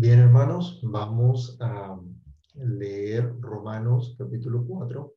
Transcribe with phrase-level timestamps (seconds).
[0.00, 2.00] Bien, hermanos, vamos a
[2.54, 5.12] leer Romanos capítulo 4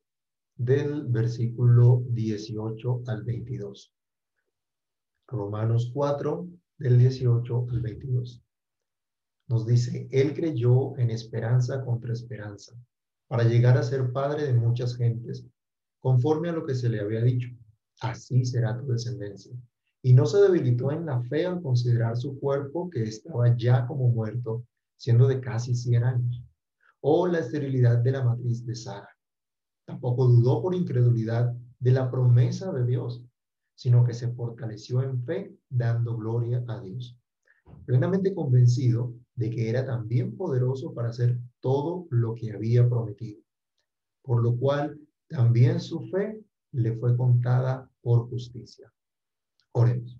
[0.56, 3.94] del versículo 18 al 22.
[5.28, 6.48] Romanos 4
[6.78, 8.42] del 18 al 22.
[9.46, 12.74] Nos dice, Él creyó en esperanza contra esperanza,
[13.28, 15.46] para llegar a ser padre de muchas gentes,
[16.00, 17.50] conforme a lo que se le había dicho.
[18.00, 19.56] Así será tu descendencia.
[20.02, 24.08] Y no se debilitó en la fe al considerar su cuerpo que estaba ya como
[24.08, 24.66] muerto,
[25.02, 26.44] siendo de casi 100 años,
[27.00, 29.08] o la esterilidad de la matriz de Sara.
[29.84, 33.20] Tampoco dudó por incredulidad de la promesa de Dios,
[33.74, 37.18] sino que se fortaleció en fe, dando gloria a Dios,
[37.84, 43.42] plenamente convencido de que era también poderoso para hacer todo lo que había prometido,
[44.22, 48.92] por lo cual también su fe le fue contada por justicia.
[49.72, 50.16] Oremos.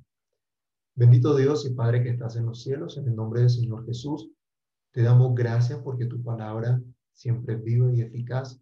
[0.97, 4.29] Bendito Dios y Padre que estás en los cielos, en el nombre del Señor Jesús,
[4.93, 6.81] te damos gracias porque tu palabra
[7.13, 8.61] siempre es viva y eficaz,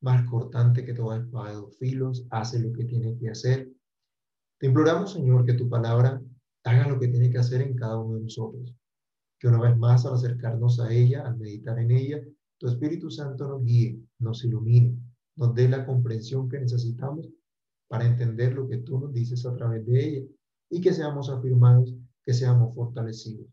[0.00, 3.68] más cortante que toda espada de dos filos, hace lo que tiene que hacer.
[4.58, 6.22] Te imploramos, Señor, que tu palabra
[6.64, 8.74] haga lo que tiene que hacer en cada uno de nosotros.
[9.38, 12.20] Que una vez más, al acercarnos a ella, al meditar en ella,
[12.58, 14.96] tu Espíritu Santo nos guíe, nos ilumine,
[15.36, 17.28] nos dé la comprensión que necesitamos
[17.88, 20.26] para entender lo que tú nos dices a través de ella
[20.70, 21.94] y que seamos afirmados,
[22.24, 23.46] que seamos fortalecidos.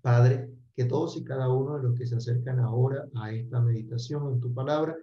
[0.00, 4.32] Padre, que todos y cada uno de los que se acercan ahora a esta meditación
[4.32, 4.96] en tu palabra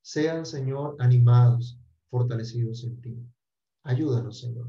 [0.00, 1.78] sean, Señor, animados,
[2.10, 3.16] fortalecidos en ti.
[3.84, 4.68] Ayúdanos, Señor.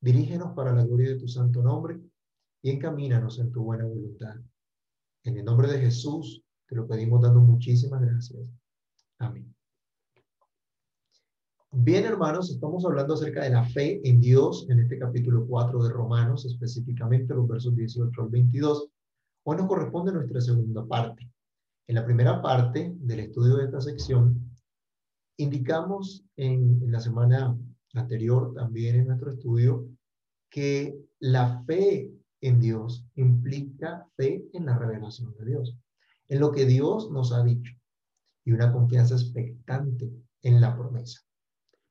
[0.00, 2.00] Dirígenos para la gloria de tu santo nombre
[2.62, 4.36] y encamínanos en tu buena voluntad.
[5.24, 8.40] En el nombre de Jesús te lo pedimos dando muchísimas gracias.
[9.18, 9.52] Amén.
[11.72, 15.90] Bien, hermanos, estamos hablando acerca de la fe en Dios en este capítulo 4 de
[15.90, 18.88] Romanos, específicamente los versos 18 al 22.
[19.50, 21.28] Hoy nos corresponde nuestra segunda parte.
[21.88, 24.48] En la primera parte del estudio de esta sección,
[25.38, 27.58] indicamos en, en la semana
[27.94, 29.88] anterior, también en nuestro estudio,
[30.48, 35.76] que la fe en Dios implica fe en la revelación de Dios,
[36.28, 37.74] en lo que Dios nos ha dicho
[38.44, 40.12] y una confianza expectante
[40.42, 41.22] en la promesa.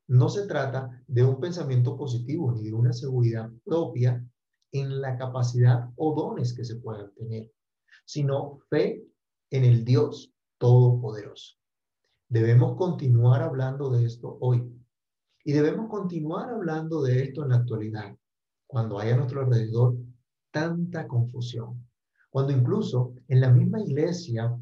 [0.07, 4.25] No se trata de un pensamiento positivo ni de una seguridad propia
[4.71, 7.51] en la capacidad o dones que se puedan tener,
[8.05, 9.03] sino fe
[9.49, 11.55] en el Dios Todopoderoso.
[12.27, 14.63] Debemos continuar hablando de esto hoy.
[15.43, 18.15] Y debemos continuar hablando de esto en la actualidad,
[18.67, 19.95] cuando hay a nuestro alrededor
[20.51, 21.87] tanta confusión,
[22.29, 24.55] cuando incluso en la misma iglesia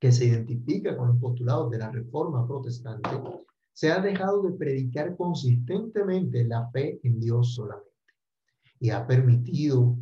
[0.00, 3.10] que se identifica con los postulados de la reforma protestante,
[3.72, 7.93] se ha dejado de predicar consistentemente la fe en Dios solamente
[8.84, 9.96] y ha permitido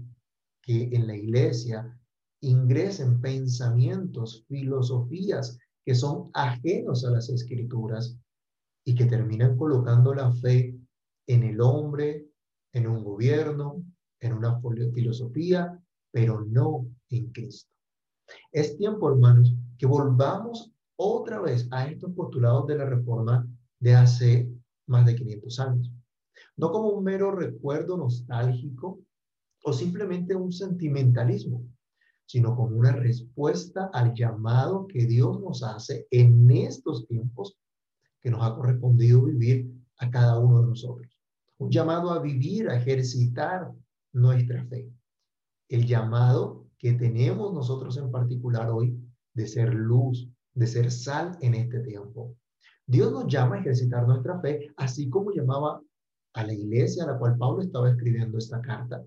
[0.61, 1.97] que en la iglesia
[2.41, 8.19] ingresen pensamientos, filosofías que son ajenos a las escrituras
[8.85, 10.77] y que terminan colocando la fe
[11.29, 12.27] en el hombre,
[12.73, 13.85] en un gobierno,
[14.19, 14.61] en una
[14.93, 17.71] filosofía, pero no en Cristo.
[18.51, 23.47] Es tiempo, hermanos, que volvamos otra vez a estos postulados de la reforma
[23.79, 24.51] de hace
[24.89, 25.93] más de 500 años.
[26.57, 29.01] No como un mero recuerdo nostálgico
[29.65, 31.65] o simplemente un sentimentalismo,
[32.27, 37.59] sino como una respuesta al llamado que Dios nos hace en estos tiempos
[38.21, 41.09] que nos ha correspondido vivir a cada uno de nosotros.
[41.59, 43.73] Un llamado a vivir, a ejercitar
[44.13, 44.89] nuestra fe.
[45.69, 48.99] El llamado que tenemos nosotros en particular hoy
[49.35, 52.37] de ser luz, de ser sal en este tiempo.
[52.87, 55.81] Dios nos llama a ejercitar nuestra fe, así como llamaba
[56.35, 59.05] a la iglesia a la cual Pablo estaba escribiendo esta carta,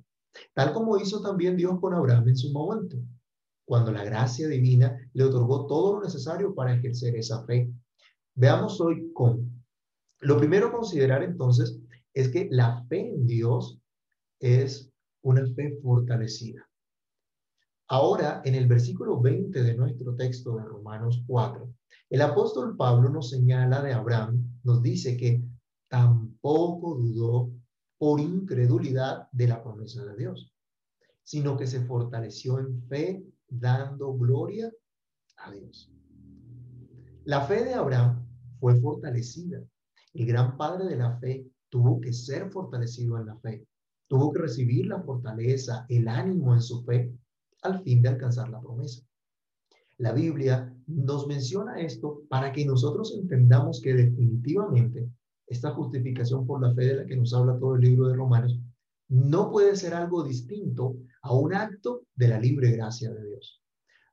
[0.53, 2.97] tal como hizo también Dios con Abraham en su momento,
[3.65, 7.71] cuando la gracia divina le otorgó todo lo necesario para ejercer esa fe.
[8.35, 9.39] Veamos hoy cómo.
[10.21, 11.79] Lo primero a considerar entonces
[12.13, 13.79] es que la fe en Dios
[14.39, 14.91] es
[15.23, 16.67] una fe fortalecida.
[17.87, 21.71] Ahora, en el versículo 20 de nuestro texto de Romanos 4,
[22.09, 25.41] el apóstol Pablo nos señala de Abraham, nos dice que
[25.87, 27.51] tampoco dudó
[27.97, 30.53] por incredulidad de la promesa de Dios,
[31.23, 34.71] sino que se fortaleció en fe dando gloria
[35.37, 35.91] a Dios.
[37.25, 38.27] La fe de Abraham
[38.59, 39.63] fue fortalecida.
[40.13, 43.67] El gran padre de la fe tuvo que ser fortalecido en la fe.
[44.07, 47.11] Tuvo que recibir la fortaleza, el ánimo en su fe
[47.63, 49.01] al fin de alcanzar la promesa.
[49.97, 55.09] La Biblia nos menciona esto para que nosotros entendamos que definitivamente
[55.47, 58.59] esta justificación por la fe de la que nos habla todo el libro de Romanos
[59.07, 63.61] no puede ser algo distinto a un acto de la libre gracia de Dios.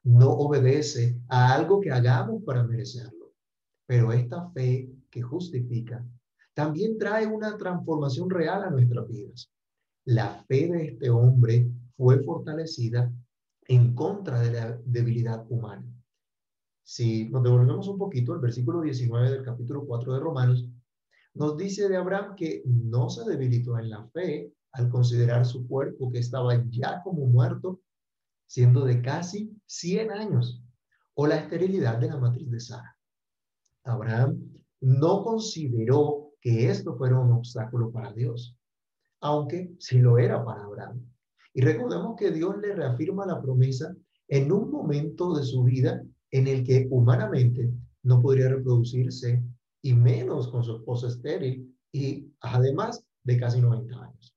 [0.05, 3.33] no obedece a algo que hagamos para merecerlo.
[3.87, 6.05] Pero esta fe que justifica
[6.55, 9.53] también trae una transformación real a nuestras vidas.
[10.05, 13.13] La fe de este hombre fue fortalecida
[13.69, 15.87] en contra de la debilidad humana.
[16.83, 20.69] Si nos devolvemos un poquito, el versículo 19 del capítulo 4 de Romanos
[21.35, 26.11] nos dice de Abraham que no se debilitó en la fe al considerar su cuerpo
[26.11, 27.81] que estaba ya como muerto,
[28.47, 30.63] siendo de casi 100 años,
[31.15, 32.97] o la esterilidad de la matriz de Sara.
[33.85, 34.41] Abraham
[34.81, 38.57] no consideró que esto fuera un obstáculo para Dios,
[39.21, 41.01] aunque sí lo era para Abraham.
[41.55, 43.95] Y recordemos que Dios le reafirma la promesa
[44.29, 47.71] en un momento de su vida en el que humanamente
[48.03, 49.43] no podría reproducirse
[49.83, 54.35] y menos con su esposa estéril y además de casi 90 años.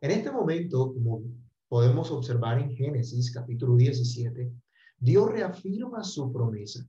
[0.00, 1.22] En este momento, como
[1.68, 4.50] podemos observar en Génesis capítulo 17,
[4.98, 6.86] Dios reafirma su promesa.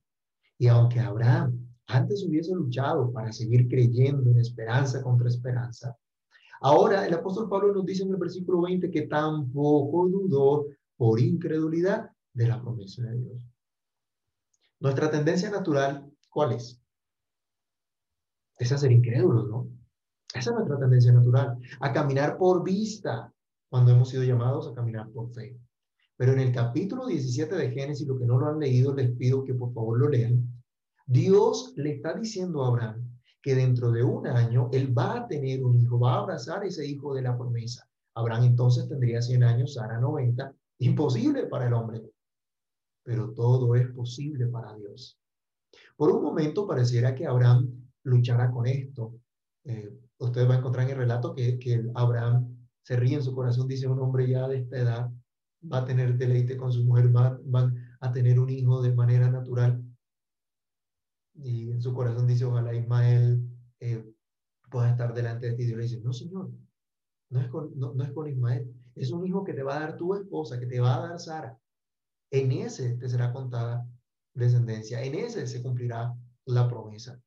[0.57, 5.95] Y aunque Abraham antes hubiese luchado para seguir creyendo en esperanza contra esperanza,
[6.61, 10.65] ahora el apóstol Pablo nos dice en el versículo 20 que tampoco dudó
[10.97, 13.43] por incredulidad de la promesa de Dios.
[14.79, 16.81] Nuestra tendencia natural, ¿cuál es?
[18.57, 19.67] Es a incrédulos, ¿no?
[20.33, 23.31] Esa es nuestra tendencia natural, a caminar por vista,
[23.69, 25.57] cuando hemos sido llamados a caminar por fe.
[26.17, 29.43] Pero en el capítulo 17 de Génesis, lo que no lo han leído, les pido
[29.43, 30.45] que por favor lo lean.
[31.05, 35.63] Dios le está diciendo a Abraham que dentro de un año él va a tener
[35.63, 37.87] un hijo, va a abrazar a ese hijo de la promesa.
[38.15, 40.53] Abraham entonces tendría 100 años, Sara 90.
[40.79, 42.01] Imposible para el hombre
[43.05, 45.17] pero todo es posible para Dios.
[45.95, 49.15] Por un momento pareciera que Abraham luchará con esto.
[49.65, 53.35] Eh, usted va a encontrar en el relato que, que Abraham se ríe en su
[53.35, 55.11] corazón, dice un hombre ya de esta edad
[55.71, 59.29] va a tener deleite con su mujer, va, van a tener un hijo de manera
[59.29, 59.83] natural.
[61.33, 63.43] Y en su corazón dice, ojalá Ismael
[63.79, 64.05] eh,
[64.71, 65.65] pueda estar delante de ti.
[65.65, 66.51] Dios le dice, no, Señor,
[67.29, 69.97] no es, con, no es con Ismael, es un hijo que te va a dar
[69.97, 71.59] tu esposa, que te va a dar Sara
[72.31, 73.87] en ese te será contada
[74.33, 76.13] descendencia, en ese se cumplirá
[76.45, 77.21] la promesa.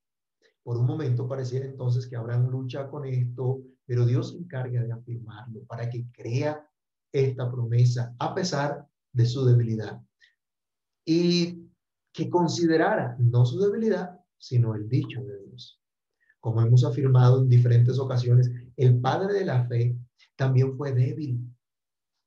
[0.68, 4.92] Por un momento pareciera entonces que Abraham lucha con esto, pero Dios se encarga de
[4.92, 6.62] afirmarlo para que crea
[7.10, 9.98] esta promesa a pesar de su debilidad.
[11.06, 11.70] Y
[12.12, 15.80] que considerara no su debilidad, sino el dicho de Dios.
[16.38, 19.96] Como hemos afirmado en diferentes ocasiones, el padre de la fe
[20.36, 21.50] también fue débil,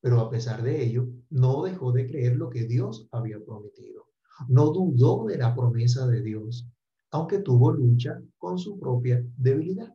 [0.02, 4.08] pero a pesar de ello, no dejó de creer lo que Dios había prometido.
[4.48, 6.68] No dudó de la promesa de Dios,
[7.12, 9.94] aunque tuvo lucha con su propia debilidad.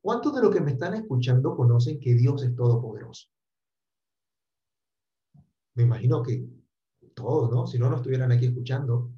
[0.00, 3.28] ¿Cuántos de los que me están escuchando conocen que Dios es todopoderoso?
[5.74, 6.44] Me imagino que
[7.14, 7.66] todos, ¿no?
[7.66, 9.10] Si no, no estuvieran aquí escuchando.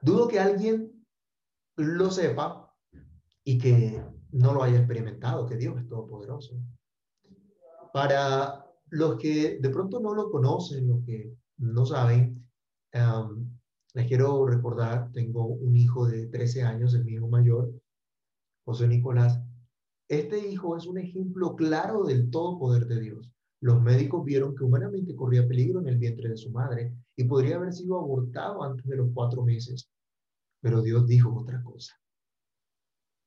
[0.00, 1.06] Dudo que alguien
[1.76, 2.74] lo sepa
[3.42, 6.56] y que no lo haya experimentado, que Dios es todopoderoso.
[7.92, 12.48] Para los que de pronto no lo conocen, los que no saben,
[13.94, 17.72] les quiero recordar, tengo un hijo de 13 años, el mi hijo mayor,
[18.64, 19.40] José Nicolás.
[20.08, 23.32] Este hijo es un ejemplo claro del todo poder de Dios.
[23.60, 27.56] Los médicos vieron que humanamente corría peligro en el vientre de su madre y podría
[27.56, 29.88] haber sido abortado antes de los cuatro meses.
[30.60, 31.94] Pero Dios dijo otra cosa.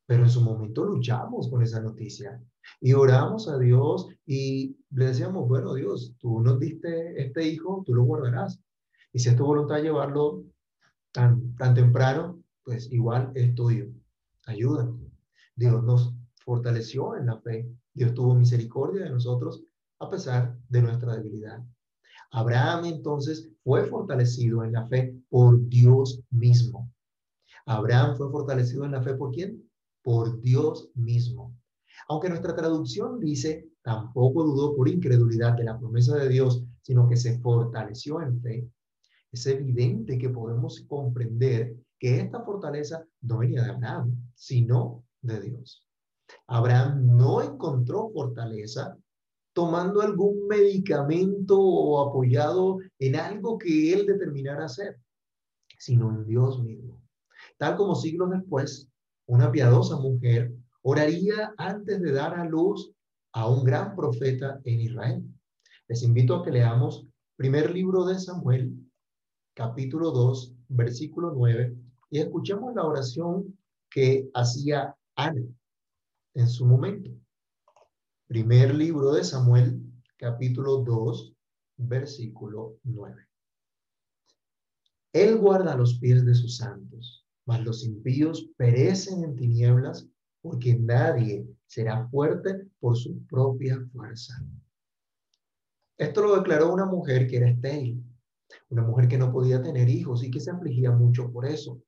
[0.05, 2.41] Pero en su momento luchamos con esa noticia
[2.81, 7.95] y oramos a Dios y le decíamos, bueno Dios, tú nos diste este hijo, tú
[7.95, 8.59] lo guardarás.
[9.13, 10.43] Y si es tu voluntad llevarlo
[11.17, 13.53] tan, temprano, pues igual es.
[14.45, 14.99] Ayúdanos.
[15.55, 16.13] Dios nos
[16.45, 17.67] fortaleció en la fe.
[17.93, 19.63] Dios tuvo misericordia de nosotros
[19.99, 21.63] a pesar de nuestra debilidad.
[22.31, 26.91] Abraham entonces fue fortalecido en la fe por Dios mismo.
[27.65, 29.67] Abraham fue fortalecido en la fe por quién?
[30.03, 31.53] por Dios mismo.
[32.07, 37.17] Aunque nuestra traducción dice, tampoco dudó por incredulidad de la promesa de Dios, sino que
[37.17, 38.69] se fortaleció en fe,
[39.37, 45.87] es evidente que podemos comprender que esta fortaleza no venía de Abraham, sino de Dios.
[46.47, 48.97] Abraham no encontró fortaleza
[49.53, 54.99] tomando algún medicamento o apoyado en algo que él determinara hacer,
[55.79, 57.01] sino en Dios mismo.
[57.57, 58.89] Tal como siglos después,
[59.27, 62.91] una piadosa mujer, oraría antes de dar a luz
[63.33, 65.23] a un gran profeta en Israel.
[65.87, 68.73] Les invito a que leamos primer libro de Samuel,
[69.57, 71.75] capítulo 2, versículo 9,
[72.11, 73.57] y escuchemos la oración
[73.89, 75.41] que hacía Ana
[76.35, 77.09] en su momento.
[78.27, 79.81] Primer libro de Samuel,
[80.15, 81.33] capítulo 2,
[81.77, 83.27] versículo 9.
[85.13, 90.07] Él guarda los pies de sus santos, mas los impíos perecen en tinieblas
[90.43, 94.35] porque nadie será fuerte por su propia fuerza.
[95.97, 98.03] Esto lo declaró una mujer que era estéril,
[98.69, 101.81] una mujer que no podía tener hijos y que se afligía mucho por eso.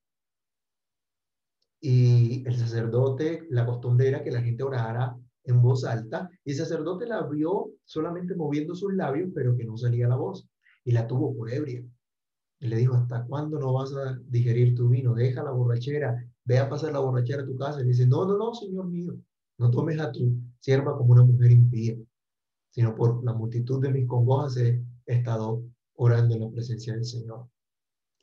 [1.81, 6.57] Y el sacerdote, la costumbre era que la gente orara en voz alta y el
[6.57, 10.47] sacerdote la vio solamente moviendo sus labios, pero que no salía la voz
[10.83, 11.83] y la tuvo por ebria.
[12.59, 15.13] Y le dijo, ¿hasta cuándo no vas a digerir tu vino?
[15.13, 17.79] Deja la borrachera, ve a pasar la borrachera a tu casa.
[17.79, 19.17] Y le dice, no, no, no, Señor mío,
[19.57, 21.95] no tomes a tu sierva como una mujer impía,
[22.69, 25.63] sino por la multitud de mis congojas he estado
[25.99, 27.49] orando en la presencia del Señor.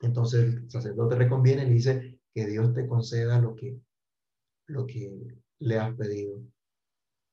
[0.01, 3.79] Entonces el sacerdote le conviene y le dice que Dios te conceda lo que,
[4.67, 6.41] lo que le has pedido.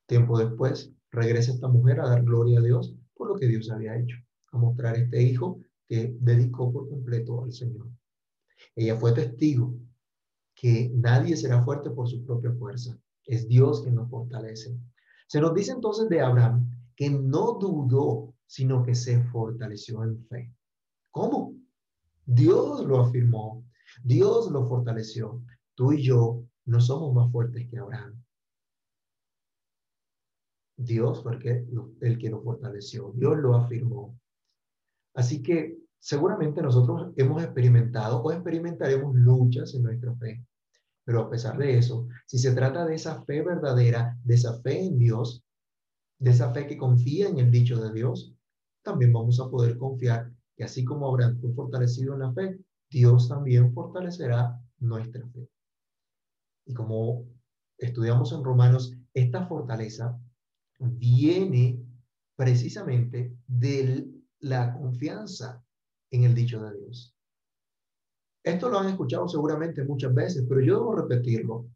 [0.05, 3.97] Tiempo después, regresa esta mujer a dar gloria a Dios por lo que Dios había
[3.97, 4.17] hecho,
[4.51, 7.87] a mostrar este hijo que dedicó por completo al Señor.
[8.75, 9.75] Ella fue testigo
[10.55, 12.97] que nadie será fuerte por su propia fuerza.
[13.25, 14.77] Es Dios quien nos fortalece.
[15.27, 20.53] Se nos dice entonces de Abraham que no dudó, sino que se fortaleció en fe.
[21.11, 21.55] ¿Cómo?
[22.25, 23.65] Dios lo afirmó,
[24.03, 25.41] Dios lo fortaleció.
[25.75, 28.23] Tú y yo no somos más fuertes que Abraham.
[30.75, 31.33] Dios fue
[32.01, 34.17] el que, lo fortaleció, Dios lo afirmó.
[35.13, 40.45] Así que seguramente nosotros hemos experimentado o experimentaremos luchas en nuestra fe.
[41.05, 44.85] Pero a pesar de eso, si se trata de esa fe verdadera, de esa fe
[44.85, 45.42] en Dios,
[46.19, 48.33] de esa fe que confía en el dicho de Dios,
[48.83, 53.73] también vamos a poder confiar que así como Abraham fortalecido en la fe, Dios también
[53.73, 55.49] fortalecerá nuestra fe.
[56.65, 57.25] Y como
[57.77, 60.19] estudiamos en Romanos, esta fortaleza
[60.79, 61.79] viene
[62.35, 65.63] precisamente de la confianza
[66.11, 67.15] en el dicho de Dios.
[68.43, 71.69] Esto lo han escuchado seguramente muchas veces, pero yo debo repetirlo.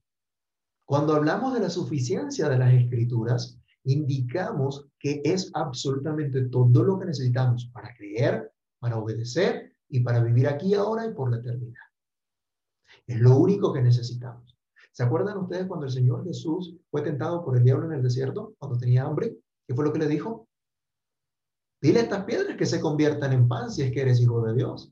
[0.86, 7.06] Cuando hablamos de la suficiencia de las escrituras, indicamos que es absolutamente todo lo que
[7.06, 11.82] necesitamos para creer, para obedecer y para vivir aquí ahora y por la eternidad.
[13.06, 14.58] Es lo único que necesitamos.
[14.92, 18.56] ¿Se acuerdan ustedes cuando el Señor Jesús fue tentado por el diablo en el desierto,
[18.58, 19.38] cuando tenía hambre?
[19.66, 20.50] ¿Qué fue lo que le dijo?
[21.80, 24.56] Dile a estas piedras que se conviertan en pan si es que eres hijo de
[24.56, 24.92] Dios.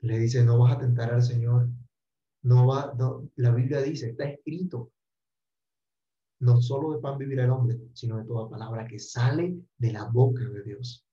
[0.00, 1.68] Le dice, no vas a tentar al Señor.
[2.42, 2.94] No va,
[3.36, 4.90] la Biblia dice, está escrito,
[6.44, 10.04] no solo de pan vivirá el hombre, sino de toda palabra que sale de la
[10.04, 11.04] boca de Dios.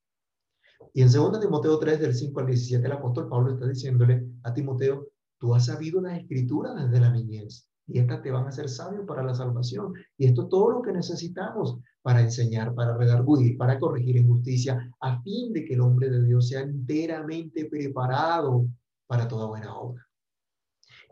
[0.94, 4.54] Y en 2 Timoteo 3, del 5 al 17, el apóstol Pablo está diciéndole a
[4.54, 5.08] Timoteo,
[5.38, 9.06] tú has sabido las escrituras desde la niñez y estas te van a hacer sabio
[9.06, 9.94] para la salvación.
[10.18, 15.22] Y esto es todo lo que necesitamos para enseñar, para redarguir, para corregir injusticia, a
[15.22, 18.66] fin de que el hombre de Dios sea enteramente preparado
[19.08, 20.06] para toda buena obra.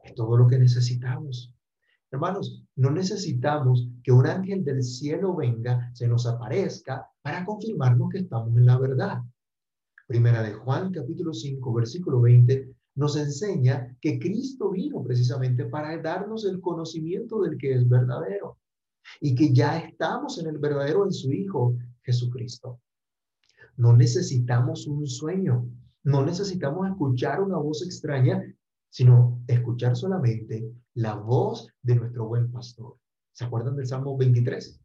[0.03, 1.53] Es todo lo que necesitamos.
[2.11, 8.19] Hermanos, no necesitamos que un ángel del cielo venga, se nos aparezca para confirmarnos que
[8.19, 9.21] estamos en la verdad.
[10.07, 16.45] Primera de Juan, capítulo 5, versículo 20, nos enseña que Cristo vino precisamente para darnos
[16.45, 18.57] el conocimiento del que es verdadero
[19.21, 22.81] y que ya estamos en el verdadero en su Hijo Jesucristo.
[23.77, 25.69] No necesitamos un sueño,
[26.03, 28.43] no necesitamos escuchar una voz extraña
[28.89, 32.97] sino escuchar solamente la voz de nuestro buen pastor.
[33.31, 34.81] ¿Se acuerdan del Salmo 23?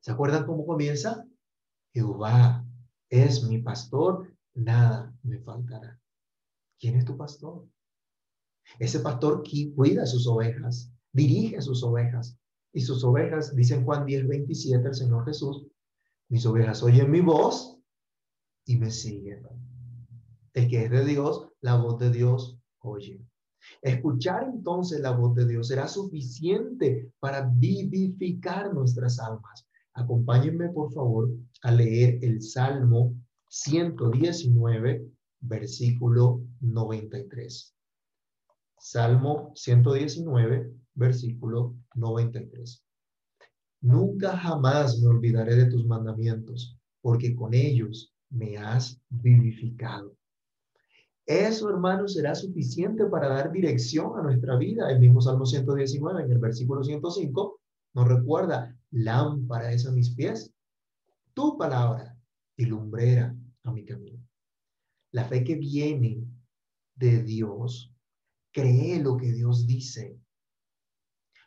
[0.00, 1.26] ¿Se acuerdan cómo comienza?
[1.92, 2.64] Jehová
[3.08, 6.00] es mi pastor, nada me faltará.
[6.78, 7.68] ¿Quién es tu pastor?
[8.78, 12.38] Ese pastor que cuida sus ovejas, dirige sus ovejas.
[12.72, 15.66] Y sus ovejas, dice Juan 10, 27, el Señor Jesús,
[16.28, 17.78] mis ovejas oyen mi voz
[18.64, 19.44] y me siguen.
[20.52, 23.24] El que es de Dios, la voz de Dios oye.
[23.82, 29.66] Escuchar entonces la voz de Dios será suficiente para vivificar nuestras almas.
[29.94, 31.30] Acompáñenme, por favor,
[31.62, 33.14] a leer el Salmo
[33.48, 35.06] 119,
[35.40, 37.74] versículo 93.
[38.78, 42.84] Salmo 119, versículo 93.
[43.82, 50.16] Nunca jamás me olvidaré de tus mandamientos, porque con ellos me has vivificado.
[51.26, 54.90] Eso, hermanos, será suficiente para dar dirección a nuestra vida.
[54.90, 57.60] El mismo Salmo 119, en el versículo 105,
[57.94, 60.52] nos recuerda, lámpara es a mis pies,
[61.32, 62.16] tu palabra
[62.56, 64.22] y lumbrera a mi camino.
[65.12, 66.26] La fe que viene
[66.96, 67.92] de Dios
[68.52, 70.18] cree lo que Dios dice.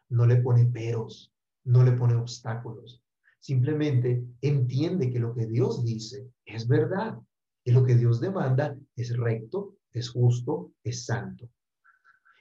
[0.09, 1.33] No le pone peros,
[1.65, 3.03] no le pone obstáculos.
[3.39, 7.19] Simplemente entiende que lo que Dios dice es verdad
[7.63, 11.49] y lo que Dios demanda es recto, es justo, es santo.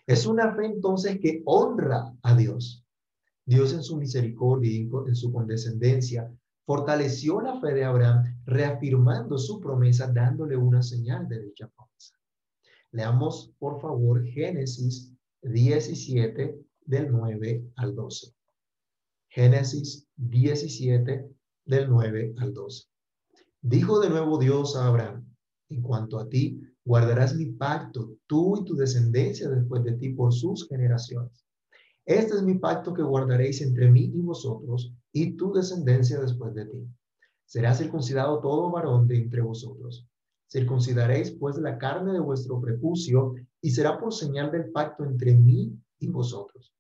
[0.07, 2.85] Es una fe entonces que honra a Dios.
[3.45, 6.29] Dios en su misericordia y en su condescendencia
[6.65, 12.17] fortaleció la fe de Abraham, reafirmando su promesa, dándole una señal de dicha promesa.
[12.91, 18.35] Leamos, por favor, Génesis 17, del 9 al 12.
[19.29, 21.29] Génesis 17,
[21.67, 22.85] del 9 al 12.
[23.61, 25.36] Dijo de nuevo Dios a Abraham,
[25.69, 30.33] en cuanto a ti, guardarás mi pacto, tú y tu descendencia después de ti por
[30.33, 31.45] sus generaciones.
[32.05, 36.67] Este es mi pacto que guardaréis entre mí y vosotros y tu descendencia después de
[36.67, 36.87] ti.
[37.47, 40.07] Será circuncidado todo varón de entre vosotros.
[40.49, 45.77] Circuncidaréis pues la carne de vuestro prepucio y será por señal del pacto entre mí
[45.99, 46.73] y vosotros.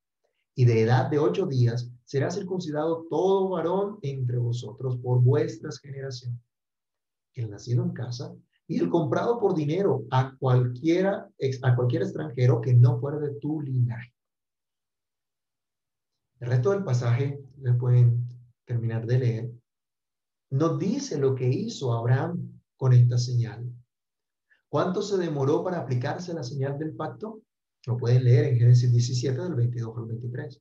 [0.55, 6.40] Y de edad de ocho días será circuncidado todo varón entre vosotros por vuestras generaciones.
[7.35, 8.33] El nacido en casa
[8.69, 11.31] y el comprado por dinero a cualquiera,
[11.63, 14.13] a cualquier extranjero que no fuera de tu linaje.
[16.41, 18.29] El resto del pasaje, le pueden
[18.65, 19.51] terminar de leer,
[20.51, 23.73] nos dice lo que hizo Abraham con esta señal.
[24.69, 27.43] ¿Cuánto se demoró para aplicarse la señal del pacto?
[27.87, 30.61] Lo pueden leer en Génesis 17 del 22 al 23.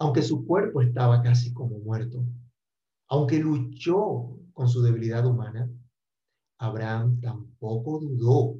[0.00, 2.24] Aunque su cuerpo estaba casi como muerto,
[3.08, 5.70] aunque luchó con su debilidad humana,
[6.60, 8.56] Abraham tampoco dudó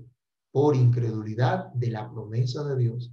[0.51, 3.13] por incredulidad de la promesa de Dios,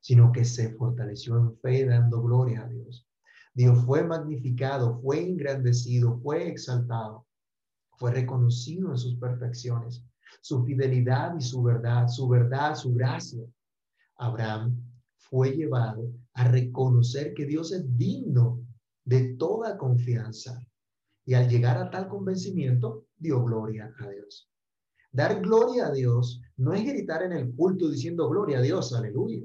[0.00, 3.06] sino que se fortaleció en fe dando gloria a Dios.
[3.54, 7.26] Dios fue magnificado, fue engrandecido, fue exaltado,
[7.98, 10.04] fue reconocido en sus perfecciones
[10.40, 13.44] su fidelidad y su verdad, su verdad, su gracia.
[14.16, 14.76] Abraham
[15.16, 18.60] fue llevado a reconocer que Dios es digno
[19.04, 20.58] de toda confianza.
[21.24, 24.50] Y al llegar a tal convencimiento, dio gloria a Dios.
[25.12, 29.42] Dar gloria a Dios no es gritar en el culto diciendo gloria a Dios, aleluya.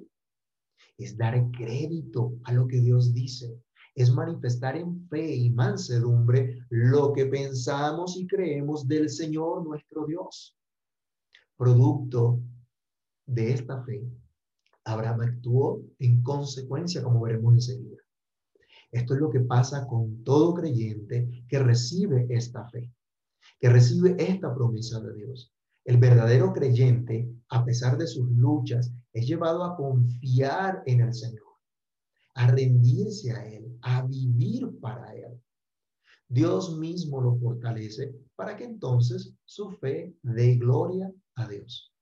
[0.98, 3.62] Es dar crédito a lo que Dios dice.
[3.94, 10.56] Es manifestar en fe y mansedumbre lo que pensamos y creemos del Señor nuestro Dios.
[11.56, 12.40] Producto
[13.26, 14.08] de esta fe,
[14.86, 17.98] Abraham actuó en consecuencia, como veremos enseguida.
[18.92, 22.90] Esto es lo que pasa con todo creyente que recibe esta fe,
[23.60, 25.54] que recibe esta promesa de Dios.
[25.86, 31.48] El verdadero creyente, a pesar de sus luchas, es llevado a confiar en el Señor,
[32.36, 35.42] a rendirse a Él, a vivir para Él.
[36.28, 41.94] Dios mismo lo fortalece para que entonces su fe dé gloria a Dios.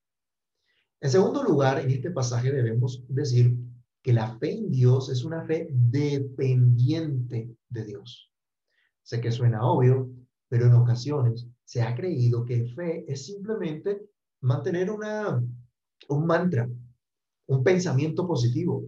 [1.00, 3.56] En segundo lugar, en este pasaje debemos decir
[4.02, 8.32] que la fe en Dios es una fe dependiente de Dios.
[9.04, 10.10] Sé que suena obvio,
[10.48, 14.10] pero en ocasiones se ha creído que fe es simplemente
[14.42, 15.44] mantener una,
[16.10, 16.70] un mantra,
[17.48, 18.84] un pensamiento positivo.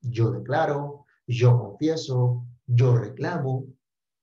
[0.00, 3.66] Yo declaro, yo confieso, yo reclamo,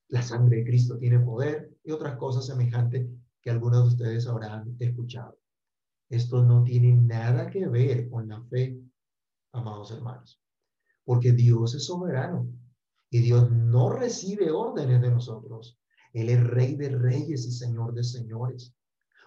[0.10, 3.08] la sangre de Cristo tiene poder y otras cosas semejantes
[3.42, 5.38] que algunos de ustedes habrán escuchado.
[6.10, 8.78] Esto no tiene nada que ver con la fe,
[9.54, 10.42] amados hermanos,
[11.06, 12.48] porque Dios es soberano
[13.10, 15.80] y Dios no recibe órdenes de nosotros.
[16.14, 18.74] Él es rey de reyes y señor de señores.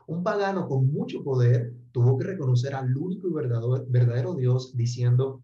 [0.06, 5.42] Un pagano con mucho poder tuvo que reconocer al único y verdadero, Dios diciendo,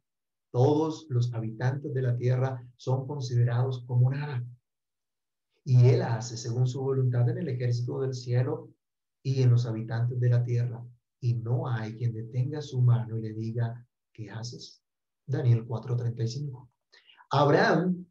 [0.52, 4.44] todos los habitantes de la tierra son considerados como nada.
[5.64, 8.70] Y él hace según su voluntad en el ejército del cielo
[9.22, 10.84] y en los habitantes de la tierra
[11.20, 14.82] y no hay quien detenga su mano y le diga, ¿qué haces?
[15.26, 16.68] Daniel 4:35.
[17.30, 18.06] Abraham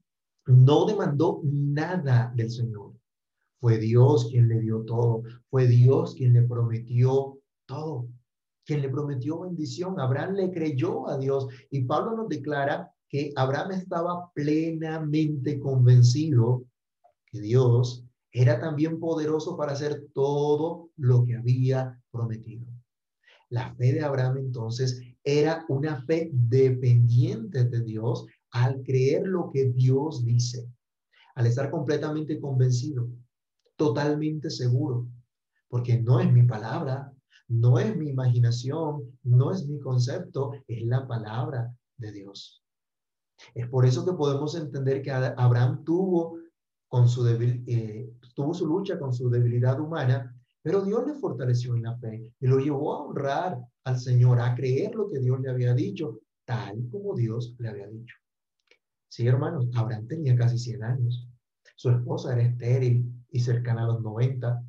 [0.46, 2.99] no demandó nada del Señor.
[3.60, 5.24] Fue Dios quien le dio todo.
[5.50, 8.08] Fue Dios quien le prometió todo.
[8.65, 10.00] Quien le prometió bendición.
[10.00, 11.48] Abraham le creyó a Dios.
[11.69, 16.63] Y Pablo nos declara que Abraham estaba plenamente convencido
[17.26, 22.65] que Dios era también poderoso para hacer todo lo que había prometido.
[23.50, 29.69] La fe de Abraham entonces era una fe dependiente de Dios al creer lo que
[29.72, 30.67] Dios dice,
[31.36, 33.10] al estar completamente convencido,
[33.80, 35.08] totalmente seguro,
[35.68, 37.12] porque no es mi palabra,
[37.48, 42.63] no es mi imaginación, no es mi concepto, es la palabra de Dios.
[43.56, 46.38] Es por eso que podemos entender que Abraham tuvo,
[46.88, 51.84] con su eh, tuvo su lucha con su debilidad humana pero Dios le fortaleció en
[51.84, 55.50] la fe y lo llevó a honrar al Señor, a creer lo que Dios le
[55.50, 58.15] había dicho, tal como Dios le había dicho.
[59.08, 61.28] Sí, hermanos, Abraham tenía casi 100 años.
[61.76, 64.63] Su esposa era estéril y cercana a los 90.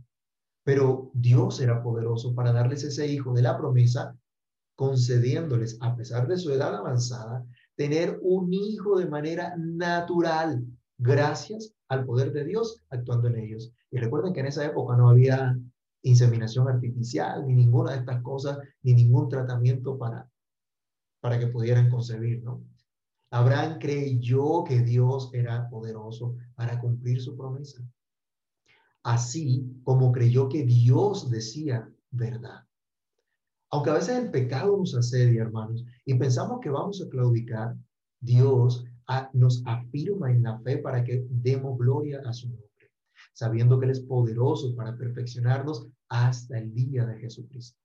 [0.64, 4.16] Pero Dios era poderoso para darles ese hijo de la promesa,
[4.76, 7.44] concediéndoles, a pesar de su edad avanzada,
[7.76, 10.64] tener un hijo de manera natural,
[10.98, 13.72] gracias al poder de Dios actuando en ellos.
[13.90, 15.58] Y recuerden que en esa época no había
[16.02, 20.30] inseminación artificial, ni ninguna de estas cosas, ni ningún tratamiento para,
[21.20, 22.62] para que pudieran concebir, ¿no?
[23.32, 27.80] Abraham creyó que Dios era poderoso para cumplir su promesa,
[29.02, 32.66] así como creyó que Dios decía verdad.
[33.70, 37.76] Aunque a veces el pecado nos asedia, hermanos, y pensamos que vamos a claudicar,
[38.20, 38.84] Dios
[39.32, 42.70] nos afirma en la fe para que demos gloria a su nombre
[43.32, 47.78] sabiendo que Él es poderoso para perfeccionarnos hasta el día de Jesucristo.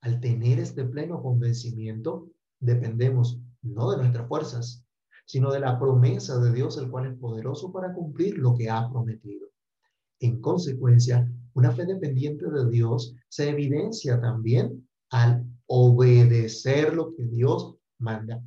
[0.00, 2.28] Al tener este pleno convencimiento,
[2.60, 4.84] dependemos no de nuestras fuerzas,
[5.26, 8.88] sino de la promesa de Dios, el cual es poderoso para cumplir lo que ha
[8.90, 9.48] prometido.
[10.20, 17.76] En consecuencia, una fe dependiente de Dios se evidencia también al obedecer lo que Dios
[17.98, 18.42] manda.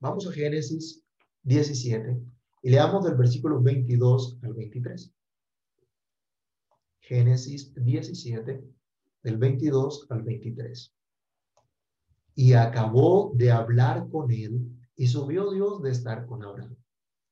[0.00, 1.02] Vamos a Génesis
[1.42, 2.20] 17,
[2.62, 5.12] y leamos del versículo 22 al 23.
[7.00, 8.64] Génesis 17,
[9.22, 10.92] del 22 al 23.
[12.34, 16.76] Y acabó de hablar con él y subió Dios de estar con Abraham.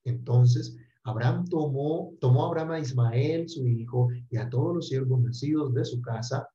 [0.04, 5.74] Entonces Abraham tomó, tomó Abraham a Ismael, su hijo, y a todos los siervos nacidos
[5.74, 6.48] de su casa,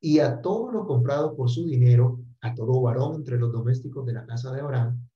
[0.00, 4.12] y a todos los comprados por su dinero, a todo varón entre los domésticos de
[4.12, 5.08] la casa de Abraham,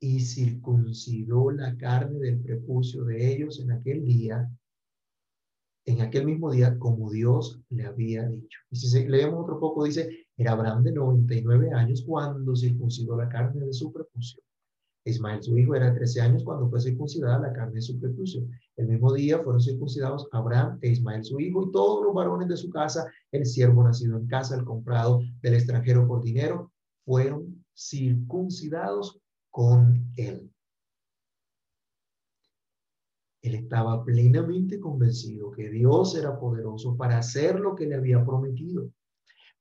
[0.00, 4.50] y circuncidó la carne del prepucio de ellos en aquel día,
[5.84, 8.58] en aquel mismo día, como Dios le había dicho.
[8.70, 13.66] Y si leemos otro poco, dice, era Abraham de 99 años cuando circuncidó la carne
[13.66, 14.42] de su prepucio.
[15.06, 18.42] Ismael, su hijo, era de 13 años cuando fue circuncidada la carne de su prepucio.
[18.76, 22.56] El mismo día fueron circuncidados Abraham e Ismael, su hijo, y todos los varones de
[22.56, 26.72] su casa, el siervo nacido en casa, el comprado del extranjero por dinero,
[27.04, 30.50] fueron circuncidados con él.
[33.42, 38.90] Él estaba plenamente convencido que Dios era poderoso para hacer lo que le había prometido.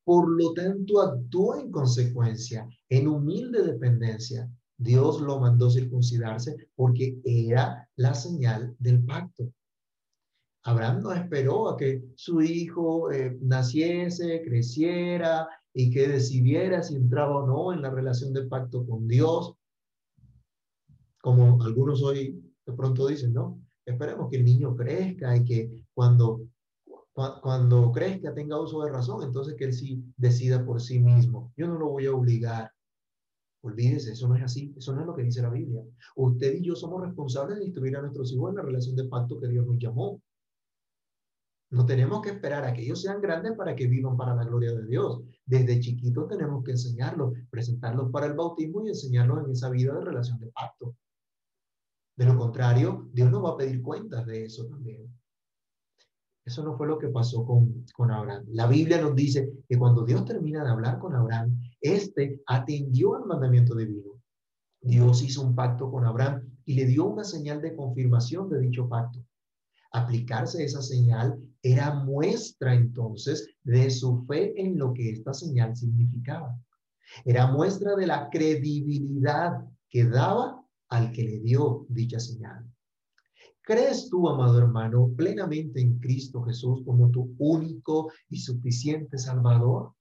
[0.04, 4.50] Por lo tanto, actuó en consecuencia, en humilde dependencia.
[4.78, 9.52] Dios lo mandó circuncidarse porque era la señal del pacto.
[10.64, 17.44] Abraham no esperó a que su hijo eh, naciese, creciera y que decidiera si entraba
[17.44, 19.56] o no en la relación de pacto con Dios
[21.26, 23.60] como algunos hoy de pronto dicen, ¿no?
[23.84, 26.42] Esperemos que el niño crezca y que cuando,
[27.42, 31.52] cuando crezca tenga uso de razón, entonces que él sí decida por sí mismo.
[31.58, 32.72] Yo no lo voy a obligar.
[33.66, 35.82] Olvídese, eso no es así, eso no es lo que dice la Biblia.
[36.18, 39.40] Usted y yo somos responsables de instruir a nuestros hijos en la relación de pacto
[39.40, 40.22] que Dios nos llamó.
[41.72, 44.72] No tenemos que esperar a que ellos sean grandes para que vivan para la gloria
[44.72, 45.24] de Dios.
[45.48, 50.06] Desde chiquitos tenemos que enseñarlos, presentarlos para el bautismo y enseñarlos en esa vida de
[50.06, 50.96] relación de pacto.
[52.16, 55.12] De lo contrario, Dios nos va a pedir cuentas de eso también.
[56.46, 58.46] Eso no fue lo que pasó con, con Abraham.
[58.50, 63.26] La Biblia nos dice que cuando Dios termina de hablar con Abraham, éste atendió al
[63.26, 64.22] mandamiento divino.
[64.82, 68.88] Dios hizo un pacto con Abraham y le dio una señal de confirmación de dicho
[68.88, 69.26] pacto.
[69.92, 76.56] Aplicarse esa señal era muestra entonces de su fe en lo que esta señal significaba.
[77.24, 82.70] Era muestra de la credibilidad que daba al que le dio dicha señal.
[83.66, 89.92] ¿Crees tú, amado hermano, plenamente en Cristo Jesús como tu único y suficiente Salvador?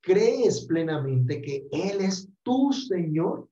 [0.00, 3.48] ¿Crees plenamente que Él es tu Señor?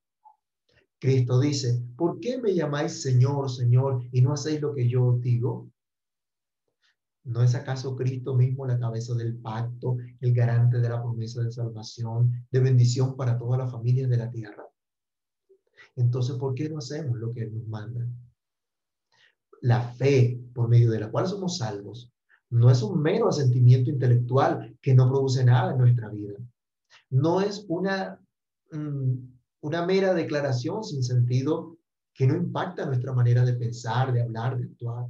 [1.01, 5.69] Cristo dice, ¿por qué me llamáis Señor, Señor, y no hacéis lo que yo digo?
[7.25, 11.51] ¿No es acaso Cristo mismo la cabeza del pacto, el garante de la promesa de
[11.51, 14.65] salvación, de bendición para todas las familias de la tierra?
[15.97, 18.07] Entonces, ¿por qué no hacemos lo que Él nos manda?
[19.61, 22.13] La fe por medio de la cual somos salvos
[22.51, 26.39] no es un mero asentimiento intelectual que no produce nada en nuestra vida.
[27.11, 28.21] No es una,
[28.73, 29.15] mm,
[29.63, 31.79] una mera declaración sin sentido
[32.13, 35.07] que no impacta nuestra manera de pensar, de hablar, de actuar.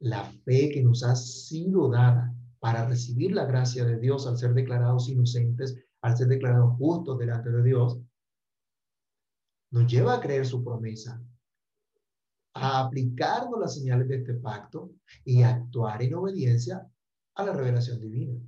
[0.00, 4.54] La fe que nos ha sido dada para recibir la gracia de Dios al ser
[4.54, 7.98] declarados inocentes, al ser declarados justos delante de Dios,
[9.70, 11.22] nos lleva a creer su promesa,
[12.54, 14.90] a aplicarnos las señales de este pacto
[15.24, 16.86] y actuar en obediencia
[17.34, 18.40] a la revelación divina.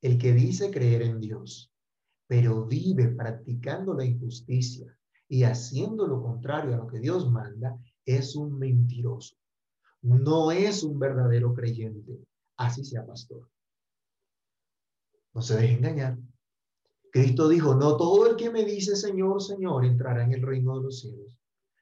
[0.00, 1.72] El que dice creer en Dios,
[2.26, 4.96] pero vive practicando la injusticia
[5.28, 9.36] y haciendo lo contrario a lo que Dios manda, es un mentiroso.
[10.02, 12.20] no es un verdadero creyente,
[12.56, 13.48] así sea pastor.
[15.34, 16.16] No se deje engañar.
[17.10, 20.84] Cristo dijo, no todo el que me dice Señor, Señor entrará en el reino de
[20.84, 21.36] los cielos,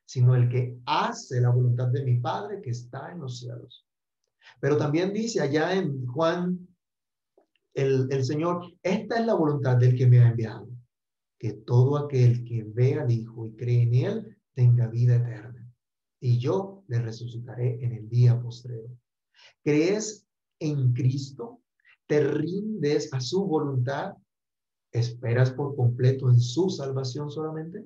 [0.05, 3.87] sino el que hace la voluntad de mi Padre que está en los cielos.
[4.61, 6.69] Pero también dice allá en Juan,
[7.73, 10.69] el, el Señor, esta es la voluntad del que me ha enviado,
[11.38, 15.55] que todo aquel que ve al Hijo y cree en Él tenga vida eterna
[16.25, 18.88] y yo le resucitaré en el día postrero.
[19.62, 20.27] ¿Crees
[20.59, 21.61] en Cristo?
[22.07, 24.14] ¿Te rindes a su voluntad?
[24.90, 27.85] ¿Esperas por completo en su salvación solamente?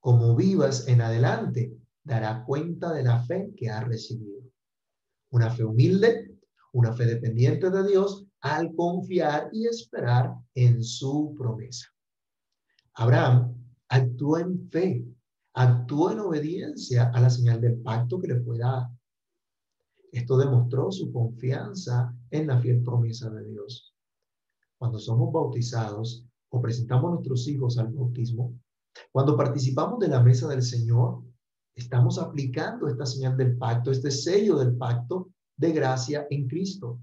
[0.00, 4.42] Como vivas en adelante, dará cuenta de la fe que has recibido.
[5.30, 6.38] Una fe humilde,
[6.72, 11.86] una fe dependiente de Dios al confiar y esperar en su promesa.
[12.94, 13.54] Abraham
[13.88, 15.04] actuó en fe
[15.58, 18.96] actuó en obediencia a la señal del pacto que le fue dada.
[20.12, 23.92] Esto demostró su confianza en la fiel promesa de Dios.
[24.78, 28.54] Cuando somos bautizados o presentamos a nuestros hijos al bautismo,
[29.12, 31.22] cuando participamos de la mesa del Señor,
[31.74, 37.00] estamos aplicando esta señal del pacto, este sello del pacto de gracia en Cristo,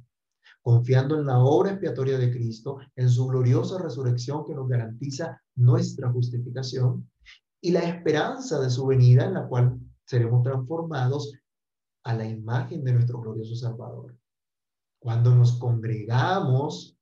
[0.61, 6.11] confiando en la obra expiatoria de Cristo, en su gloriosa resurrección que nos garantiza nuestra
[6.11, 7.09] justificación
[7.61, 11.33] y la esperanza de su venida en la cual seremos transformados
[12.03, 14.15] a la imagen de nuestro glorioso Salvador.
[14.99, 16.97] Cuando nos congregamos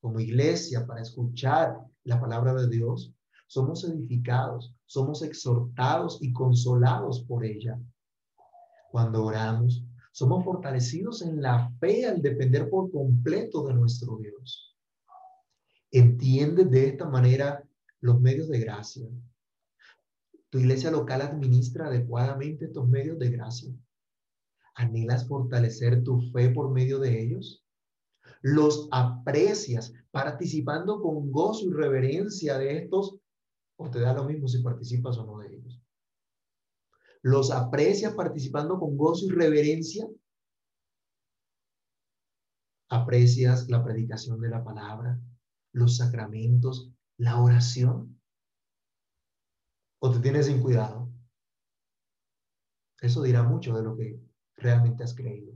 [0.00, 3.12] como iglesia para escuchar la palabra de Dios,
[3.48, 7.80] somos edificados, somos exhortados y consolados por ella.
[8.92, 14.76] Cuando oramos, somos fortalecidos en la fe al depender por completo de nuestro Dios.
[15.90, 17.64] Entiende de esta manera
[18.00, 19.08] los medios de gracia,
[20.50, 23.70] tu iglesia local administra adecuadamente estos medios de gracia.
[24.74, 27.64] ¿Anhelas fortalecer tu fe por medio de ellos?
[28.40, 33.18] ¿Los aprecias participando con gozo y reverencia de estos?
[33.78, 35.80] ¿O te da lo mismo si participas o no de ellos?
[37.22, 40.08] ¿Los aprecias participando con gozo y reverencia?
[42.90, 45.20] ¿Aprecias la predicación de la palabra,
[45.72, 48.18] los sacramentos, la oración?
[50.00, 51.08] o te tienes sin cuidado.
[53.00, 54.20] Eso dirá mucho de lo que
[54.56, 55.52] realmente has creído.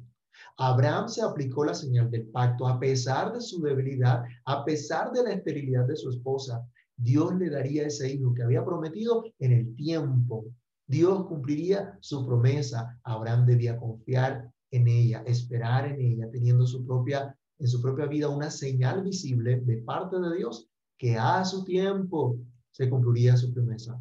[0.56, 5.22] Abraham se aplicó la señal del pacto a pesar de su debilidad, a pesar de
[5.22, 6.66] la esterilidad de su esposa.
[6.96, 10.44] Dios le daría ese hijo que había prometido en el tiempo.
[10.86, 12.98] Dios cumpliría su promesa.
[13.04, 18.28] Abraham debía confiar en ella, esperar en ella, teniendo su propia, en su propia vida
[18.28, 22.38] una señal visible de parte de Dios que a su tiempo
[22.70, 24.00] se cumpliría su promesa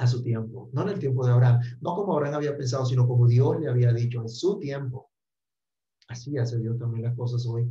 [0.00, 3.06] a su tiempo, no en el tiempo de Abraham, no como Abraham había pensado, sino
[3.06, 5.10] como Dios le había dicho, en su tiempo.
[6.08, 7.68] Así hace Dios también las cosas hoy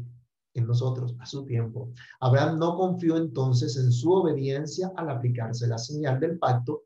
[0.67, 1.91] nosotros, a su tiempo.
[2.19, 6.83] Abraham no confió entonces en su obediencia al aplicarse la señal del pacto,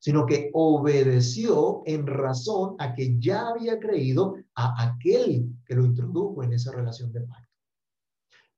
[0.00, 6.42] sino que obedeció en razón a que ya había creído a aquel que lo introdujo
[6.42, 7.46] en esa relación de pacto.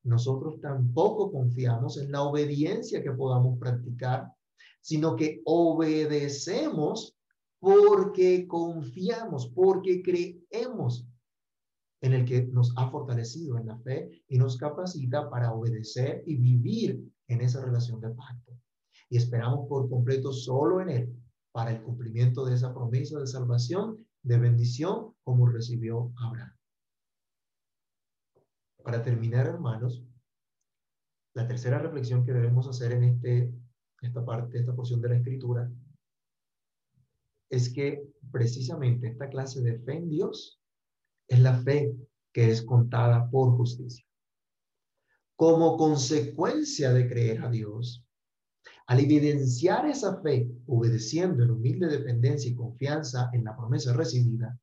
[0.04, 4.32] Nosotros tampoco confiamos en la obediencia que podamos practicar
[4.80, 7.16] sino que obedecemos
[7.60, 11.06] porque confiamos, porque creemos
[12.00, 16.36] en el que nos ha fortalecido en la fe y nos capacita para obedecer y
[16.36, 18.52] vivir en esa relación de pacto.
[19.10, 21.16] Y esperamos por completo solo en Él
[21.52, 26.54] para el cumplimiento de esa promesa de salvación, de bendición, como recibió Abraham.
[28.82, 30.04] Para terminar, hermanos,
[31.34, 33.52] la tercera reflexión que debemos hacer en este
[34.00, 35.70] esta parte, esta porción de la escritura,
[37.50, 40.57] es que precisamente esta clase de fe en Dios
[41.28, 41.94] es la fe
[42.32, 44.04] que es contada por justicia.
[45.36, 48.04] Como consecuencia de creer a Dios,
[48.86, 54.58] al evidenciar esa fe, obedeciendo en humilde dependencia y confianza en la promesa recibida,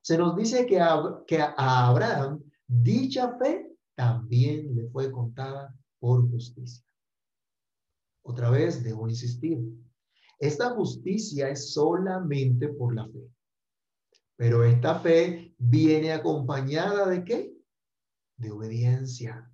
[0.00, 6.28] se nos dice que a, que a Abraham dicha fe también le fue contada por
[6.28, 6.84] justicia.
[8.24, 9.60] Otra vez debo insistir,
[10.38, 13.28] esta justicia es solamente por la fe.
[14.36, 17.54] Pero esta fe viene acompañada de qué?
[18.36, 19.50] De obediencia.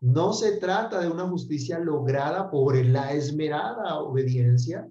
[0.00, 4.88] No se trata de una justicia lograda por la esmerada obediencia,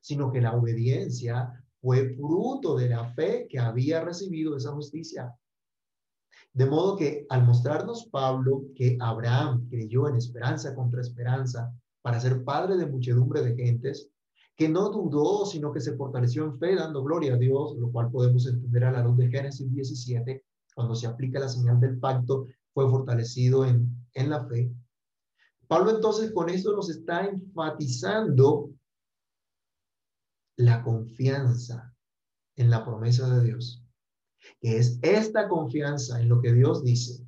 [0.00, 5.34] sino que la obediencia fue fruto de la fe que había recibido esa justicia.
[6.52, 11.72] De modo que al mostrarnos Pablo que Abraham creyó en esperanza contra esperanza
[12.02, 14.10] para ser padre de muchedumbre de gentes,
[14.60, 18.10] que no dudó, sino que se fortaleció en fe, dando gloria a Dios, lo cual
[18.10, 20.44] podemos entender a la luz de Génesis 17,
[20.74, 24.70] cuando se aplica la señal del pacto, fue fortalecido en, en la fe.
[25.66, 28.70] Pablo entonces con esto nos está enfatizando
[30.56, 31.96] la confianza
[32.56, 33.82] en la promesa de Dios,
[34.60, 37.26] que es esta confianza en lo que Dios dice,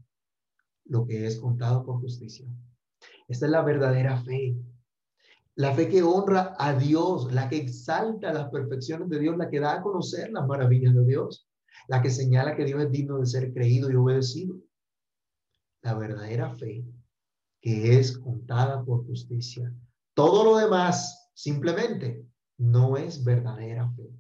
[0.85, 2.47] lo que es contado por justicia.
[3.27, 4.55] Esta es la verdadera fe.
[5.57, 9.61] La fe que honra a Dios, la que exalta las perfecciones de Dios, la que
[9.61, 11.49] da a conocer las maravillas de Dios,
[11.89, 14.57] la que señala que Dios es digno de ser creído y obedecido.
[15.83, 16.85] La verdadera fe
[17.63, 19.73] que es contada por justicia.
[20.15, 22.27] Todo lo demás simplemente
[22.59, 24.11] no es verdadera fe.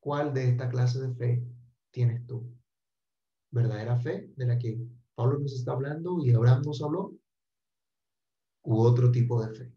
[0.00, 1.46] ¿Cuál de esta clase de fe
[1.90, 2.50] tienes tú?
[3.50, 4.80] ¿Verdadera fe de la que
[5.14, 7.14] Pablo nos está hablando y Abraham nos habló?
[8.62, 9.72] ¿U otro tipo de fe?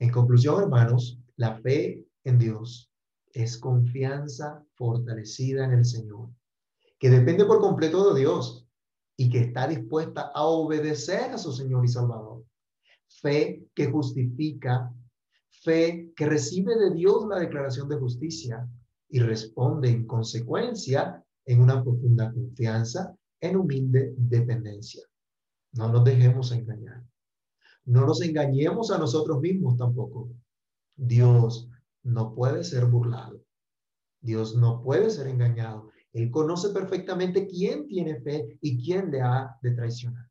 [0.00, 2.90] En conclusión, hermanos, la fe en Dios
[3.32, 6.30] es confianza fortalecida en el Señor,
[6.98, 8.66] que depende por completo de Dios
[9.16, 12.44] y que está dispuesta a obedecer a su Señor y Salvador.
[13.06, 14.92] Fe que justifica
[15.62, 18.66] fe que recibe de Dios la declaración de justicia
[19.08, 25.02] y responde en consecuencia en una profunda confianza, en humilde dependencia.
[25.72, 27.04] No nos dejemos engañar.
[27.84, 30.28] No nos engañemos a nosotros mismos tampoco.
[30.96, 31.68] Dios
[32.02, 33.40] no puede ser burlado.
[34.20, 35.90] Dios no puede ser engañado.
[36.12, 40.28] Él conoce perfectamente quién tiene fe y quién le ha de traicionar.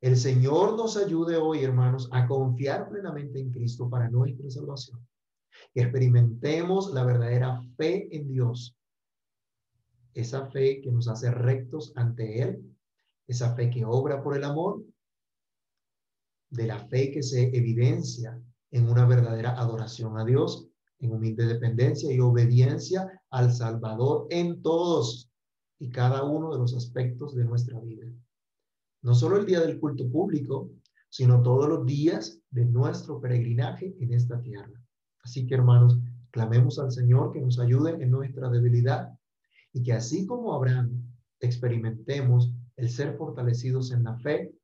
[0.00, 5.06] El Señor nos ayude hoy, hermanos, a confiar plenamente en Cristo para nuestra salvación.
[5.74, 8.76] Experimentemos la verdadera fe en Dios.
[10.12, 12.76] Esa fe que nos hace rectos ante Él.
[13.26, 14.82] Esa fe que obra por el amor.
[16.54, 18.40] De la fe que se evidencia
[18.70, 25.30] en una verdadera adoración a Dios, en humilde dependencia y obediencia al Salvador en todos
[25.78, 28.06] y cada uno de los aspectos de nuestra vida
[29.04, 30.70] no solo el día del culto público,
[31.10, 34.82] sino todos los días de nuestro peregrinaje en esta tierra.
[35.22, 35.98] Así que hermanos,
[36.30, 39.10] clamemos al Señor que nos ayude en nuestra debilidad
[39.74, 41.06] y que así como Abraham
[41.40, 44.54] experimentemos el ser fortalecidos en la fe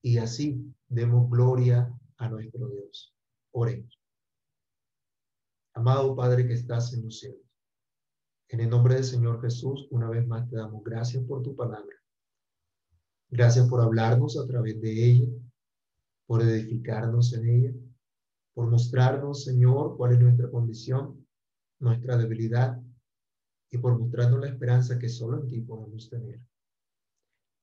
[0.00, 3.14] y así demos gloria a nuestro Dios.
[3.52, 3.98] Oremos.
[5.74, 7.40] Amado Padre que estás en los cielos,
[8.48, 11.94] en el nombre del Señor Jesús, una vez más te damos gracias por tu palabra.
[13.30, 15.28] Gracias por hablarnos a través de ella,
[16.26, 17.72] por edificarnos en ella,
[18.54, 21.26] por mostrarnos, Señor, cuál es nuestra condición,
[21.78, 22.80] nuestra debilidad
[23.70, 26.40] y por mostrarnos la esperanza que solo en ti podemos tener.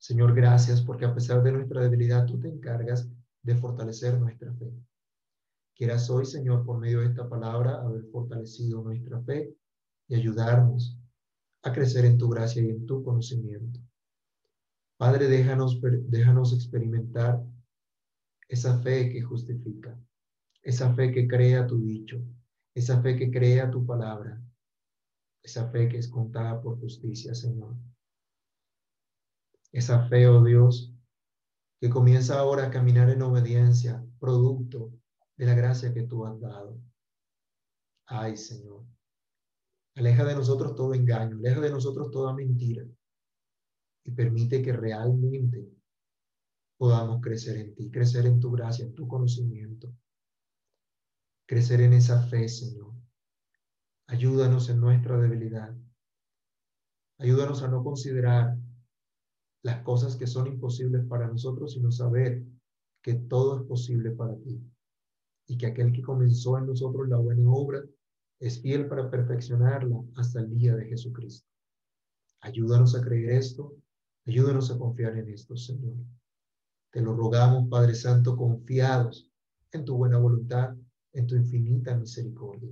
[0.06, 3.10] Señor, gracias porque a pesar de nuestra debilidad, tú te encargas
[3.42, 4.72] de fortalecer nuestra fe.
[5.74, 9.56] Quieras hoy, Señor, por medio de esta palabra, haber fortalecido nuestra fe
[10.08, 10.96] y ayudarnos
[11.64, 13.80] a crecer en tu gracia y en tu conocimiento.
[14.96, 17.44] Padre, déjanos, déjanos experimentar
[18.48, 20.00] esa fe que justifica,
[20.62, 22.22] esa fe que crea tu dicho,
[22.76, 24.40] esa fe que crea tu palabra,
[25.42, 27.76] esa fe que es contada por justicia, Señor.
[29.76, 30.94] Esa fe, oh Dios,
[31.82, 34.94] que comienza ahora a caminar en obediencia, producto
[35.36, 36.80] de la gracia que tú has dado.
[38.06, 38.86] Ay, Señor.
[39.96, 42.88] Aleja de nosotros todo engaño, aleja de nosotros toda mentira
[44.06, 45.70] y permite que realmente
[46.78, 49.94] podamos crecer en ti, crecer en tu gracia, en tu conocimiento,
[51.46, 52.94] crecer en esa fe, Señor.
[54.08, 55.76] Ayúdanos en nuestra debilidad.
[57.18, 58.58] Ayúdanos a no considerar
[59.66, 62.44] las cosas que son imposibles para nosotros, sino saber
[63.02, 64.62] que todo es posible para ti
[65.48, 67.84] y que aquel que comenzó en nosotros la buena obra
[68.40, 71.48] es fiel para perfeccionarla hasta el día de Jesucristo.
[72.42, 73.76] Ayúdanos a creer esto
[74.28, 75.94] Ayúdanos a confiar en esto, Señor.
[76.92, 79.30] Te lo rogamos, Padre Santo, confiados
[79.72, 80.76] en tu buena voluntad,
[81.14, 82.72] en tu infinita misericordia.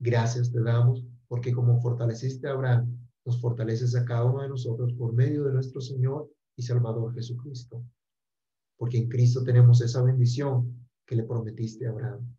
[0.00, 2.97] Gracias te damos porque como fortaleciste a Abraham,
[3.28, 7.84] nos fortaleces a cada uno de nosotros por medio de nuestro Señor y Salvador Jesucristo.
[8.78, 12.34] Porque en Cristo tenemos esa bendición que le prometiste a Abraham.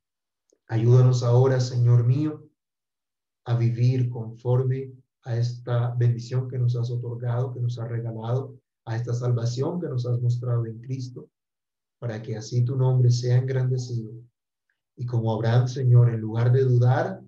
[0.68, 2.44] Ayúdanos ahora, Señor mío,
[3.46, 4.92] a vivir conforme
[5.26, 9.90] a esta bendición que nos has otorgado, que nos has regalado, a esta salvación que
[9.90, 11.30] nos has mostrado en Cristo,
[12.00, 14.12] para que así tu nombre sea engrandecido.
[14.96, 17.22] Y como Abraham, Señor, en lugar de dudar,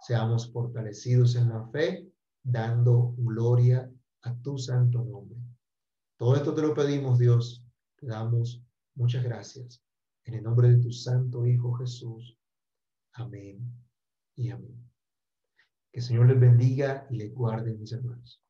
[0.00, 2.11] seamos fortalecidos en la fe,
[2.42, 3.90] dando gloria
[4.22, 5.38] a tu santo nombre.
[6.16, 7.64] Todo esto te lo pedimos, Dios.
[7.96, 8.62] Te damos
[8.94, 9.82] muchas gracias.
[10.24, 12.36] En el nombre de tu Santo Hijo Jesús.
[13.14, 13.60] Amén
[14.36, 14.90] y amén.
[15.92, 18.41] Que el Señor les bendiga y les guarde, mis hermanos.